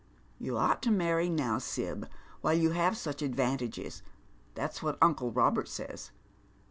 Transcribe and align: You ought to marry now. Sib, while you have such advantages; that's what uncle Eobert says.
You 0.39 0.57
ought 0.57 0.81
to 0.81 0.89
marry 0.91 1.29
now. 1.29 1.59
Sib, 1.59 2.09
while 2.41 2.55
you 2.55 2.71
have 2.71 2.97
such 2.97 3.21
advantages; 3.21 4.01
that's 4.55 4.81
what 4.81 4.97
uncle 4.99 5.31
Eobert 5.31 5.67
says. 5.67 6.09